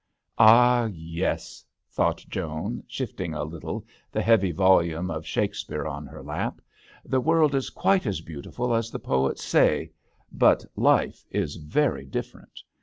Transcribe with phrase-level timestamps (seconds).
[0.39, 0.85] Ah!
[0.91, 6.59] yes," thought Joan, shifting a little the heavy volume of Shakespeare on her lap,
[7.05, 9.91] "the world is quite as beautiful as the poets say,
[10.31, 12.63] but life is very different.